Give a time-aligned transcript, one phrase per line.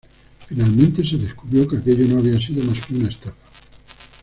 [0.49, 3.37] Finalmente se descubrió que aquello no había sido más que una estafa.